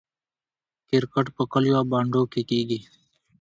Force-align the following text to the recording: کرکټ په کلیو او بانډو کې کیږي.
کرکټ 0.89 1.25
په 1.35 1.43
کلیو 1.51 1.77
او 1.79 1.83
بانډو 1.91 2.23
کې 2.31 2.41
کیږي. 2.49 2.79